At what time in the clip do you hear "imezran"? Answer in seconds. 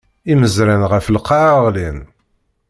0.31-0.81